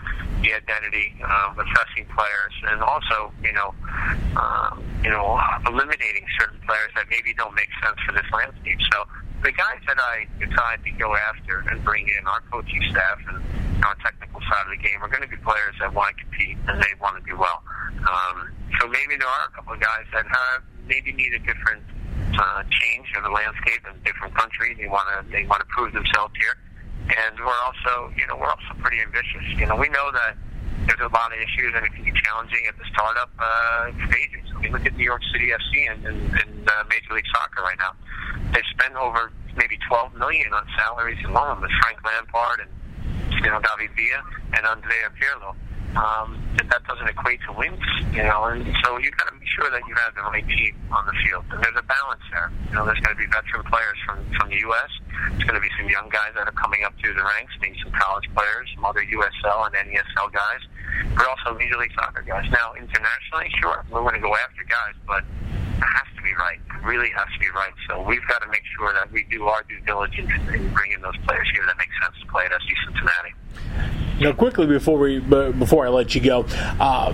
the 0.42 0.54
identity 0.54 1.16
of 1.24 1.58
assessing 1.58 2.06
players, 2.12 2.54
and 2.68 2.82
also, 2.84 3.32
you 3.42 3.54
know, 3.54 3.74
um, 4.36 4.84
you 5.04 5.10
know, 5.10 5.40
eliminating 5.68 6.26
certain 6.40 6.60
players 6.68 6.92
that 6.96 7.06
maybe 7.10 7.34
don't 7.34 7.56
make 7.56 7.70
sense 7.84 7.98
for 8.06 8.12
this 8.12 8.28
landscape. 8.34 8.80
So 8.92 9.08
the 9.44 9.52
guys 9.52 9.80
that 9.88 10.00
I 10.00 10.28
decide 10.40 10.84
to 10.84 10.92
go 10.92 11.16
after 11.16 11.64
and 11.70 11.84
bring 11.84 12.08
in 12.08 12.28
our 12.28 12.42
coaching 12.52 12.82
staff 12.92 13.20
and 13.28 13.44
our 13.84 13.96
technical 14.04 14.40
side 14.42 14.64
of 14.64 14.72
the 14.72 14.80
game 14.80 15.04
are 15.04 15.10
going 15.10 15.24
to 15.24 15.28
be 15.28 15.36
players 15.44 15.76
that 15.80 15.94
want 15.94 16.16
to 16.16 16.24
compete 16.24 16.58
and 16.68 16.82
they 16.82 16.96
want 17.02 17.20
to 17.20 17.24
do 17.30 17.38
well. 17.38 17.64
Um, 18.08 18.52
so 18.80 18.88
maybe 18.88 19.16
there 19.20 19.28
are 19.28 19.48
a 19.48 19.52
couple 19.56 19.74
of 19.74 19.80
guys 19.80 20.08
that 20.14 20.26
have 20.28 20.64
maybe 20.88 21.12
need 21.12 21.34
a 21.34 21.40
different 21.40 21.84
uh, 22.38 22.64
change 22.70 23.08
of 23.18 23.24
the 23.24 23.30
landscape 23.30 23.82
in 23.90 23.96
a 23.96 24.04
different 24.04 24.36
country. 24.36 24.76
They 24.76 24.88
want 24.88 25.08
to 25.12 25.32
they 25.32 25.46
want 25.46 25.62
to 25.62 25.70
prove 25.70 25.94
themselves 25.94 26.34
here, 26.38 26.56
and 27.10 27.38
we're 27.40 27.62
also 27.66 28.12
you 28.18 28.26
know 28.28 28.38
we're 28.38 28.50
also 28.50 28.74
pretty 28.80 29.02
ambitious. 29.02 29.44
You 29.58 29.66
know 29.66 29.76
we 29.76 29.90
know 29.90 30.12
that 30.12 30.38
there's 30.88 31.00
a 31.00 31.14
lot 31.14 31.32
of 31.32 31.40
issues 31.40 31.72
and 31.76 31.86
it 31.86 31.94
can 31.94 32.04
be 32.04 32.12
challenging 32.12 32.64
at 32.68 32.76
the 32.78 32.84
startup 32.92 33.32
uh, 33.40 33.92
stages. 34.10 34.44
I 34.56 34.60
mean, 34.60 34.72
look 34.74 34.86
at 34.86 34.96
New 34.98 35.06
York 35.06 35.22
City 35.32 35.52
FC 35.56 35.90
and, 35.90 36.06
and, 36.06 36.20
and 36.20 36.70
uh, 36.70 36.84
Major 36.90 37.14
League 37.16 37.30
Soccer 37.32 37.64
right 37.64 37.80
now. 37.80 37.96
They 38.52 38.62
spend 38.72 38.98
over 38.98 39.32
maybe 39.56 39.78
12 39.88 40.16
million 40.16 40.52
on 40.52 40.66
salaries 40.78 41.24
alone 41.26 41.62
with 41.62 41.72
Frank 41.82 42.04
Lampard 42.04 42.68
and 42.68 42.72
you 43.44 43.50
know, 43.50 43.60
David 43.60 43.96
Villa 43.96 44.22
and 44.58 44.66
Andrea 44.66 45.12
Pirlo. 45.20 45.56
Um, 45.94 46.42
that 46.58 46.82
doesn't 46.88 47.08
equate 47.08 47.40
to 47.46 47.54
wins, 47.54 47.86
you 48.12 48.24
know, 48.24 48.50
and 48.50 48.66
so 48.84 48.98
you've 48.98 49.16
got 49.18 49.30
to 49.30 49.38
be 49.38 49.46
sure 49.46 49.70
that 49.70 49.82
you 49.88 49.94
have 49.94 50.16
the 50.16 50.26
right 50.26 50.46
team 50.48 50.74
on 50.92 51.06
the 51.06 51.14
field. 51.22 51.46
And 51.52 51.62
there's 51.62 51.78
a 51.78 51.86
balance 51.86 52.26
there. 52.34 52.50
You 52.70 52.76
know, 52.76 52.86
there's 52.86 53.00
going 53.00 53.14
to 53.16 53.22
be 53.22 53.30
veteran 53.30 53.62
players 53.70 53.98
from 54.06 54.26
from 54.34 54.50
the 54.50 54.58
U.S. 54.74 54.92
There's 55.30 55.46
going 55.46 55.60
to 55.60 55.62
be 55.62 55.70
some 55.78 55.90
young 55.90 56.10
guys 56.10 56.34
that 56.34 56.50
are 56.50 56.58
coming 56.58 56.84
up 56.84 56.94
through 56.98 57.14
the 57.14 57.22
ranks, 57.22 57.54
maybe 57.62 57.78
some 57.84 57.94
college 57.94 58.26
players, 58.34 58.70
some 58.74 58.86
other 58.86 59.06
USL 59.06 59.70
and 59.70 59.74
NASL 59.78 60.34
guys, 60.34 60.62
but 61.14 61.30
also 61.30 61.54
Major 61.58 61.78
League 61.78 61.94
Soccer 61.94 62.26
guys. 62.26 62.50
Now, 62.50 62.74
internationally, 62.74 63.54
sure, 63.62 63.86
we're 63.94 64.02
going 64.02 64.18
to 64.18 64.26
go 64.26 64.34
after 64.34 64.66
guys, 64.66 64.98
but 65.06 65.22
it 65.22 65.86
has 65.86 66.08
to 66.18 66.22
be 66.26 66.34
right. 66.36 66.58
It 66.58 66.84
really 66.86 67.10
has 67.14 67.30
to 67.30 67.40
be 67.40 67.50
right. 67.54 67.74
So 67.88 68.02
we've 68.02 68.26
got 68.28 68.42
to 68.42 68.50
make 68.50 68.64
sure 68.78 68.94
that 68.94 69.12
we 69.12 69.24
do 69.30 69.46
our 69.46 69.64
due 69.70 69.80
diligence 69.86 70.32
in 70.50 70.74
bringing 70.74 71.02
those 71.02 71.18
players 71.30 71.48
here 71.54 71.64
that 71.68 71.78
make 71.78 71.92
sense 72.02 72.18
to 72.22 72.26
play 72.32 72.46
at 72.46 72.52
FC 72.52 72.74
Cincinnati. 72.90 73.38
Now, 74.20 74.34
quickly 74.34 74.68
before 74.68 74.98
we 74.98 75.20
before 75.20 75.86
I 75.86 75.90
let 75.90 76.16
you 76.16 76.22
go, 76.22 76.46
uh, 76.80 77.14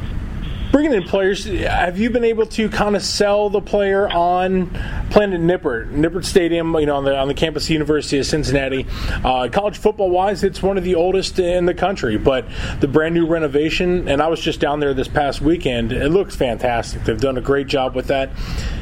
bringing 0.72 0.94
in 0.94 1.04
players, 1.04 1.46
have 1.46 1.98
you 1.98 2.10
been 2.10 2.24
able 2.24 2.46
to 2.46 2.70
kind 2.70 2.96
of 2.96 3.04
sell 3.04 3.50
the 3.50 3.62
player 3.62 4.08
on 4.08 4.70
Planet 5.10 5.42
Nippert, 5.42 5.92
Nippert 5.92 6.26
Stadium, 6.26 6.74
you 6.76 6.86
know, 6.86 6.98
on 6.98 7.06
the 7.06 7.18
on 7.18 7.28
the 7.28 7.34
campus 7.34 7.64
of 7.64 7.68
the 7.68 7.74
University 7.74 8.20
of 8.20 8.26
Cincinnati? 8.26 8.86
Uh, 9.24 9.50
college 9.52 9.78
football 9.78 10.10
wise, 10.10 10.44
it's 10.44 10.62
one 10.62 10.78
of 10.78 10.84
the 10.84 10.96
oldest 10.96 11.40
in 11.40 11.66
the 11.66 11.74
country, 11.74 12.18
but 12.18 12.46
the 12.80 12.88
brand 12.88 13.16
new 13.16 13.26
renovation, 13.26 14.08
and 14.08 14.22
I 14.22 14.28
was 14.28 14.40
just 14.40 14.60
down 14.60 14.80
there 14.80 14.94
this 14.94 15.08
past 15.08 15.42
weekend. 15.42 15.92
It 15.92 16.10
looks 16.10 16.36
fantastic. 16.36 17.04
They've 17.04 17.20
done 17.20 17.38
a 17.38 17.42
great 17.42 17.68
job 17.68 17.96
with 17.96 18.08
that. 18.08 18.30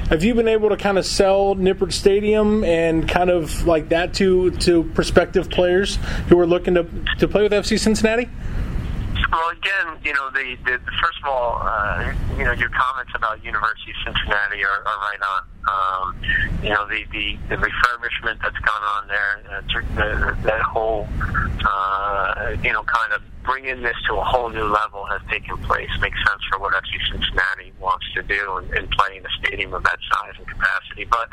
Have 0.10 0.24
you 0.24 0.34
been 0.36 0.48
able 0.48 0.70
to 0.70 0.77
kind 0.77 0.98
of 0.98 1.06
sell 1.06 1.56
Nippert 1.56 1.91
Stadium 1.91 2.63
and 2.63 3.08
kind 3.08 3.29
of 3.29 3.65
like 3.65 3.89
that 3.89 4.13
to 4.15 4.51
to 4.51 4.84
prospective 4.94 5.50
players 5.50 5.98
who 6.29 6.39
are 6.39 6.48
looking 6.48 6.75
to 6.75 6.88
to 7.20 7.27
play 7.27 7.44
with 7.44 7.51
FC 7.51 7.79
Cincinnati? 7.79 8.29
Well, 9.38 9.50
again, 9.50 10.01
you 10.03 10.13
know, 10.15 10.32
the, 10.32 10.58
the, 10.65 10.82
first 10.98 11.22
of 11.22 11.29
all, 11.29 11.62
uh, 11.62 12.12
you 12.39 12.44
know, 12.44 12.53
your 12.53 12.70
comments 12.74 13.13
about 13.13 13.46
University 13.46 13.91
of 13.91 13.98
Cincinnati 14.03 14.65
are, 14.65 14.82
are 14.82 15.00
right 15.06 15.22
on. 15.22 15.41
Um, 15.70 16.15
you 16.63 16.70
know, 16.70 16.88
the, 16.88 17.06
the, 17.12 17.38
the 17.50 17.56
refurbishment 17.62 18.41
that's 18.41 18.58
gone 18.58 18.82
on 18.98 19.08
there, 19.08 19.44
uh, 19.51 19.62
the, 19.94 20.38
that 20.41 20.62
whole, 20.63 21.08
uh, 21.22 22.56
you 22.63 22.74
know, 22.74 22.82
kind 22.82 23.13
of 23.13 23.22
bringing 23.44 23.84
this 23.84 23.94
to 24.08 24.15
a 24.15 24.24
whole 24.24 24.50
new 24.50 24.65
level 24.65 25.06
has 25.06 25.22
taken 25.29 25.56
place. 25.70 25.89
Makes 26.01 26.17
sense 26.25 26.41
for 26.50 26.58
what 26.58 26.74
FC 26.74 26.98
Cincinnati 27.12 27.74
wants 27.79 28.12
to 28.15 28.24
do 28.24 28.58
in, 28.58 28.65
in 28.75 28.88
playing 28.98 29.22
a 29.24 29.29
stadium 29.38 29.72
of 29.75 29.84
that 29.84 30.00
size 30.12 30.34
and 30.39 30.48
capacity. 30.48 31.06
But 31.06 31.29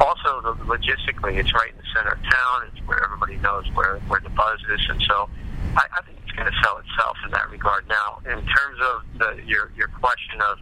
also, 0.00 0.40
the, 0.40 0.54
logistically, 0.64 1.36
it's 1.36 1.52
right 1.52 1.70
in 1.70 1.76
the 1.76 1.88
center 1.94 2.12
of 2.12 2.22
town. 2.22 2.72
It's 2.72 2.80
where 2.86 3.04
everybody 3.04 3.36
knows 3.44 3.66
where, 3.74 3.98
where 4.08 4.20
the 4.20 4.30
buzz 4.30 4.58
is. 4.72 4.80
And 4.88 5.02
so 5.02 5.28
I, 5.76 5.84
I 5.98 6.00
think 6.00 6.21
it's 6.32 6.40
going 6.40 6.50
to 6.50 6.58
sell 6.64 6.78
itself 6.78 7.16
in 7.24 7.30
that 7.32 7.50
regard. 7.50 7.86
Now, 7.88 8.20
in 8.24 8.40
terms 8.40 8.78
of 8.80 9.02
the, 9.18 9.42
your 9.44 9.70
your 9.76 9.88
question 9.88 10.40
of 10.40 10.58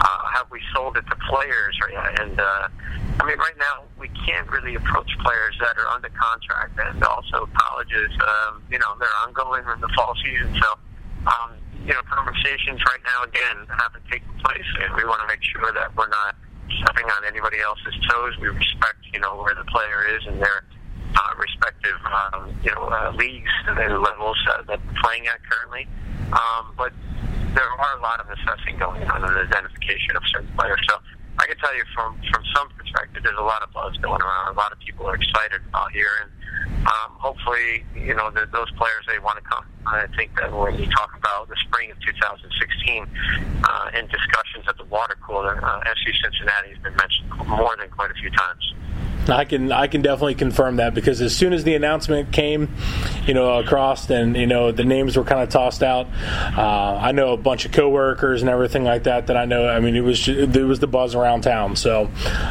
uh, 0.00 0.24
have 0.34 0.50
we 0.50 0.60
sold 0.74 0.96
it 0.96 1.04
to 1.08 1.16
players, 1.30 1.78
right? 1.80 2.20
and 2.20 2.38
uh, 2.38 2.68
I 3.20 3.26
mean, 3.26 3.38
right 3.38 3.56
now 3.56 3.84
we 3.98 4.10
can't 4.26 4.50
really 4.50 4.74
approach 4.74 5.08
players 5.24 5.56
that 5.60 5.78
are 5.78 5.88
under 5.88 6.10
contract, 6.10 6.78
and 6.78 7.02
also 7.04 7.48
colleges. 7.56 8.10
Um, 8.20 8.62
you 8.70 8.78
know, 8.78 8.94
they're 8.98 9.18
ongoing 9.26 9.64
in 9.72 9.80
the 9.80 9.88
fall 9.96 10.14
season, 10.22 10.54
so. 10.60 10.78
Um, 11.24 11.56
you 11.86 11.92
know, 11.92 12.00
conversations 12.08 12.80
right 12.84 13.00
now 13.04 13.24
again 13.24 13.64
haven't 13.68 14.04
taken 14.10 14.28
place, 14.44 14.64
and 14.80 14.92
we 14.96 15.04
want 15.04 15.20
to 15.20 15.28
make 15.28 15.40
sure 15.44 15.72
that 15.72 15.94
we're 15.96 16.08
not 16.08 16.36
stepping 16.80 17.04
on 17.04 17.24
anybody 17.24 17.60
else's 17.60 17.92
toes. 18.08 18.32
We 18.40 18.48
respect, 18.48 19.04
you 19.12 19.20
know, 19.20 19.36
where 19.36 19.54
the 19.54 19.64
player 19.64 20.04
is 20.16 20.24
and 20.26 20.40
their 20.40 20.64
uh, 21.14 21.34
respective 21.38 21.98
um, 22.06 22.54
you 22.62 22.70
know 22.74 22.88
uh, 22.90 23.12
leagues 23.16 23.50
and 23.66 23.78
levels 23.78 24.38
uh, 24.50 24.62
that 24.62 24.80
they're 24.82 25.02
playing 25.02 25.26
at 25.26 25.38
currently. 25.48 25.86
Um, 26.32 26.74
but 26.76 26.92
there 27.54 27.64
are 27.64 27.98
a 27.98 28.02
lot 28.02 28.20
of 28.20 28.26
assessing 28.30 28.78
going 28.78 29.02
on 29.08 29.22
and 29.22 29.36
identification 29.36 30.16
of 30.16 30.22
certain 30.32 30.50
players. 30.58 30.80
So 30.88 30.98
I 31.38 31.46
can 31.46 31.56
tell 31.58 31.74
you 31.74 31.84
from 31.94 32.18
from 32.32 32.42
some 32.54 32.68
perspective, 32.76 33.22
there's 33.22 33.38
a 33.38 33.42
lot 33.42 33.62
of 33.62 33.72
buzz 33.72 33.96
going 33.98 34.20
around. 34.20 34.54
A 34.54 34.58
lot 34.58 34.72
of 34.72 34.78
people 34.78 35.06
are 35.06 35.14
excited 35.14 35.60
about 35.68 35.92
here, 35.92 36.10
and 36.22 36.30
um, 36.86 37.10
hopefully, 37.18 37.84
you 37.94 38.14
know, 38.14 38.30
the, 38.30 38.46
those 38.52 38.70
players 38.72 39.04
they 39.08 39.18
want 39.18 39.38
to 39.38 39.44
come. 39.44 39.64
I 39.86 40.06
think 40.16 40.34
that 40.40 40.52
when 40.52 40.78
you 40.78 40.86
talk 40.90 41.16
about 41.16 41.48
the 41.48 41.56
spring 41.66 41.90
of 41.90 41.98
2016 42.00 43.06
uh, 43.64 43.90
in 43.98 44.06
discussions 44.08 44.64
at 44.68 44.76
the 44.78 44.84
water 44.84 45.16
cooler, 45.26 45.58
uh, 45.62 45.80
FC 45.80 46.12
Cincinnati 46.22 46.70
has 46.70 46.78
been 46.78 46.96
mentioned 46.96 47.28
more 47.46 47.76
than 47.78 47.90
quite 47.90 48.10
a 48.10 48.14
few 48.14 48.30
times. 48.30 48.74
I 49.28 49.44
can 49.44 49.72
I 49.72 49.86
can 49.86 50.02
definitely 50.02 50.34
confirm 50.34 50.76
that 50.76 50.94
because 50.94 51.20
as 51.20 51.34
soon 51.34 51.52
as 51.52 51.64
the 51.64 51.74
announcement 51.74 52.32
came, 52.32 52.74
you 53.26 53.34
know, 53.34 53.58
across 53.58 54.08
and 54.10 54.36
you 54.36 54.46
know 54.46 54.72
the 54.72 54.84
names 54.84 55.16
were 55.16 55.24
kind 55.24 55.42
of 55.42 55.48
tossed 55.48 55.82
out. 55.82 56.06
Uh, 56.56 56.98
I 57.00 57.12
know 57.12 57.32
a 57.32 57.36
bunch 57.36 57.64
of 57.64 57.72
coworkers 57.72 58.42
and 58.42 58.50
everything 58.50 58.84
like 58.84 59.04
that. 59.04 59.26
That 59.28 59.36
I 59.36 59.44
know. 59.44 59.68
I 59.68 59.80
mean, 59.80 59.96
it 59.96 60.02
was 60.02 60.28
it 60.28 60.54
was 60.56 60.80
the 60.80 60.86
buzz 60.86 61.14
around 61.14 61.42
town. 61.42 61.76
So, 61.76 62.10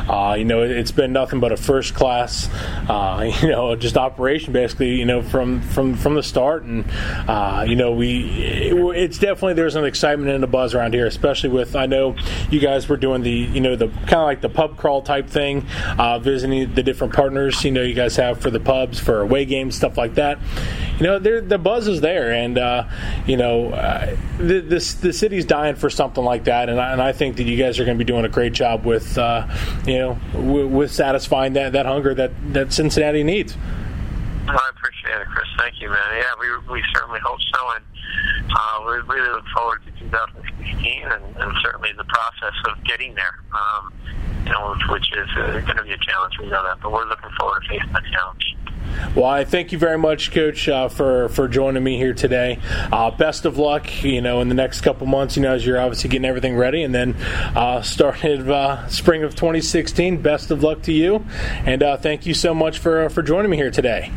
uh, 0.10 0.36
you 0.38 0.46
know, 0.46 0.63
it's 0.63 0.92
been 0.92 1.13
nothing 1.13 1.39
but 1.39 1.51
a 1.51 1.58
first 1.58 1.94
class, 1.94 2.50
uh, 2.89 3.32
you 3.42 3.50
know, 3.50 3.75
just 3.75 3.98
operation 3.98 4.53
basically. 4.53 4.96
You 4.96 5.06
know, 5.06 5.22
from 5.22 5.62
from 5.62 5.96
from 5.96 6.15
the 6.15 6.24
start, 6.24 6.63
and 6.63 6.86
uh, 7.27 7.65
you 7.68 7.75
know, 7.75 7.94
we 7.94 8.22
it, 8.30 8.74
it's 8.96 9.20
definitely 9.20 9.53
there's 9.53 9.75
an 9.75 9.86
excitement 9.86 10.32
and 10.32 10.44
a 10.44 10.48
buzz 10.48 10.74
around 10.74 10.94
here, 10.94 11.06
especially 11.06 11.50
with 11.50 11.75
I 11.75 11.86
know 11.86 12.15
you 12.50 12.60
guys 12.60 12.88
were 12.88 12.98
doing 12.98 13.22
the 13.22 13.32
you 13.32 13.62
know 13.62 13.75
the 13.75 13.88
kind 13.88 14.13
of 14.13 14.24
like 14.24 14.42
the 14.42 14.50
pub 14.50 14.77
crawl 14.77 15.01
type 15.01 15.30
thing, 15.30 15.65
uh, 15.98 16.20
the 16.65 16.84
different 16.84 17.13
partners 17.13 17.63
you 17.63 17.72
know 17.72 17.82
you 17.82 17.93
guys 17.93 18.15
have 18.15 18.39
for 18.39 18.50
the 18.50 18.60
pubs 18.60 19.00
for 19.00 19.22
away 19.22 19.46
games 19.46 19.75
stuff 19.75 19.98
like 19.98 20.15
that. 20.15 20.39
You 21.00 21.08
know 21.08 21.20
the 21.20 21.58
buzz 21.58 21.88
is 21.88 22.01
there 22.01 22.32
and 22.32 22.58
uh, 22.58 22.88
you 23.25 23.38
know 23.38 23.70
uh, 23.70 24.15
the, 24.38 24.60
this, 24.60 24.93
the 24.96 25.13
city's 25.13 25.46
dying 25.46 25.75
for 25.75 25.89
something 25.89 26.24
like 26.24 26.46
that 26.46 26.70
and 26.70 26.79
I, 26.79 26.91
and 26.91 27.01
I 27.01 27.12
think 27.12 27.38
that 27.38 27.43
you 27.43 27.58
guys 27.58 27.79
are 27.79 27.86
going 27.86 27.98
to 27.98 28.03
be 28.03 28.08
doing 28.08 28.25
a 28.25 28.29
great 28.29 28.53
job 28.53 28.86
with 28.86 29.17
uh, 29.17 29.48
you 29.86 29.98
know 29.98 30.20
w- 30.34 30.67
with 30.67 30.91
satisfying 30.91 31.53
that, 31.53 31.74
that 31.74 31.86
hunger 31.86 32.13
that, 32.13 32.32
that 32.53 32.74
Cincinnati 32.74 33.24
needs. 33.24 33.55
I 34.48 34.70
appreciate 34.72 35.22
it 35.22 35.27
Chris. 35.27 35.48
Thank 35.58 35.82
you 35.82 35.89
man. 35.89 36.00
Yeah 36.15 36.24
we, 36.39 36.74
we 36.74 36.84
certainly 36.93 37.20
hope 37.24 37.39
so 37.53 37.72
and 37.75 37.86
uh, 38.55 38.84
we 38.86 39.15
really 39.15 39.29
look 39.29 39.46
forward 39.55 39.82
to 39.86 39.91
2016 40.00 41.03
and, 41.03 41.24
and 41.38 41.53
certainly 41.63 41.89
the 41.98 42.03
process 42.05 42.53
of 42.65 42.84
getting 42.84 43.15
there. 43.15 43.39
Um, 43.53 43.93
which 44.90 45.12
is 45.14 45.30
uh, 45.38 45.60
going 45.62 45.78
to 45.78 45.84
be 45.84 45.94
a 45.94 45.98
challenge. 45.98 46.38
We 46.40 46.48
know 46.48 46.64
that, 46.64 46.80
but 46.82 46.92
we're 46.92 47.08
looking 47.08 47.30
forward 47.40 47.62
to 47.64 47.70
facing 47.70 47.94
that 47.94 48.04
challenge. 48.12 48.56
Well, 49.16 49.26
I 49.26 49.44
thank 49.44 49.72
you 49.72 49.78
very 49.78 49.98
much, 49.98 50.32
Coach, 50.32 50.68
uh, 50.68 50.90
for 50.90 51.30
for 51.30 51.48
joining 51.48 51.84
me 51.84 51.98
here 51.98 52.14
today. 52.14 52.60
Uh, 52.92 53.12
best 53.12 53.46
of 53.46 53.58
luck, 53.58 54.04
you 54.04 54.22
know, 54.22 54.42
in 54.42 54.50
the 54.50 54.56
next 54.56 54.82
couple 54.82 55.08
months. 55.08 55.36
You 55.36 55.44
know, 55.44 55.54
as 55.54 55.66
you're 55.66 55.80
obviously 55.80 56.10
getting 56.10 56.26
everything 56.26 56.56
ready, 56.56 56.84
and 56.84 56.94
then 56.94 57.16
uh, 57.56 57.82
started 57.82 58.50
uh, 58.50 58.88
spring 58.88 59.24
of 59.24 59.36
2016. 59.36 60.22
Best 60.22 60.52
of 60.52 60.64
luck 60.64 60.82
to 60.84 60.92
you, 60.92 61.26
and 61.66 61.82
uh, 61.82 61.98
thank 61.98 62.26
you 62.26 62.34
so 62.34 62.54
much 62.54 62.80
for 62.80 63.06
uh, 63.06 63.10
for 63.10 63.24
joining 63.24 63.52
me 63.52 63.58
here 63.58 63.72
today. 63.72 64.12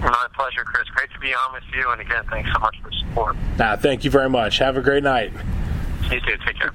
My 0.00 0.26
pleasure, 0.34 0.64
Chris. 0.64 0.88
Great 0.90 1.10
to 1.12 1.18
be 1.18 1.34
on 1.34 1.52
with 1.54 1.64
you, 1.74 1.90
and 1.90 2.00
again, 2.00 2.24
thanks 2.30 2.50
so 2.52 2.58
much 2.58 2.76
for 2.82 2.90
the 2.90 2.96
support. 3.08 3.36
thank 3.80 4.04
you 4.04 4.10
very 4.10 4.30
much. 4.30 4.58
Have 4.58 4.76
a 4.76 4.82
great 4.82 5.02
night. 5.02 5.32
You 6.10 6.20
too. 6.20 6.36
Take 6.44 6.58
care. 6.58 6.72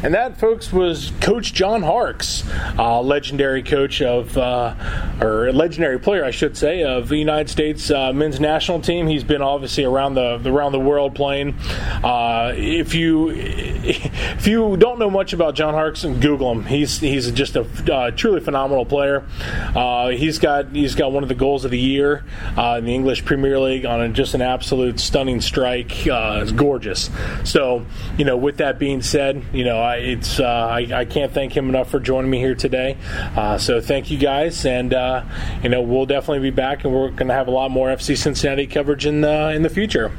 And 0.00 0.14
that, 0.14 0.38
folks, 0.38 0.72
was 0.72 1.10
Coach 1.20 1.52
John 1.52 1.82
Harkes, 1.82 2.44
uh, 2.78 3.00
legendary 3.00 3.64
coach 3.64 4.00
of, 4.00 4.38
uh, 4.38 4.74
or 5.20 5.52
legendary 5.52 5.98
player, 5.98 6.24
I 6.24 6.30
should 6.30 6.56
say, 6.56 6.84
of 6.84 7.08
the 7.08 7.16
United 7.16 7.50
States 7.50 7.90
uh, 7.90 8.12
men's 8.12 8.38
national 8.38 8.80
team. 8.80 9.08
He's 9.08 9.24
been 9.24 9.42
obviously 9.42 9.84
around 9.84 10.14
the 10.14 10.40
around 10.46 10.70
the 10.70 10.78
world 10.78 11.16
playing. 11.16 11.56
Uh, 12.04 12.52
if 12.56 12.94
you 12.94 13.30
if 14.36 14.46
you 14.46 14.76
don't 14.76 14.98
know 14.98 15.10
much 15.10 15.32
about 15.32 15.54
John 15.54 15.74
Harkes, 15.74 16.04
Google 16.04 16.52
him. 16.52 16.64
He's 16.64 17.00
he's 17.00 17.30
just 17.32 17.56
a 17.56 17.66
uh, 17.92 18.10
truly 18.10 18.40
phenomenal 18.40 18.84
player. 18.84 19.24
Uh, 19.74 20.08
he's 20.08 20.38
got 20.38 20.68
he's 20.68 20.94
got 20.94 21.12
one 21.12 21.22
of 21.22 21.28
the 21.28 21.34
goals 21.34 21.64
of 21.64 21.70
the 21.70 21.78
year 21.78 22.24
in 22.56 22.84
the 22.84 22.94
English 22.94 23.24
Premier 23.24 23.58
League 23.58 23.84
on 23.84 24.00
a, 24.00 24.08
just 24.08 24.34
an 24.34 24.42
absolute 24.42 25.00
stunning 25.00 25.40
strike. 25.40 26.06
it's 26.06 26.52
gorgeous. 26.52 27.10
So, 27.44 27.86
you 28.16 28.24
know, 28.24 28.36
with 28.36 28.58
that 28.58 28.78
being 28.78 29.02
said, 29.02 29.42
you 29.52 29.64
know 29.64 29.78
I, 29.78 29.96
it's 29.96 30.40
uh, 30.40 30.44
I, 30.44 31.00
I, 31.00 31.04
can't 31.04 31.32
thank 31.32 31.56
him 31.56 31.68
enough 31.68 31.90
for 31.90 32.00
joining 32.00 32.30
me 32.30 32.38
here 32.38 32.54
today. 32.54 32.96
Uh, 33.36 33.58
so 33.58 33.80
thank 33.80 34.10
you 34.10 34.18
guys, 34.18 34.64
and 34.64 34.94
uh, 34.94 35.24
you 35.62 35.68
know 35.68 35.82
we'll 35.82 36.06
definitely 36.06 36.50
be 36.50 36.54
back, 36.54 36.84
and 36.84 36.92
we're 36.92 37.10
going 37.10 37.28
to 37.28 37.34
have 37.34 37.48
a 37.48 37.52
lot 37.52 37.70
more 37.70 37.88
FC 37.88 38.16
Cincinnati 38.16 38.66
coverage 38.66 39.06
in 39.06 39.20
the 39.20 39.50
in 39.50 39.62
the 39.62 39.70
future. 39.70 40.12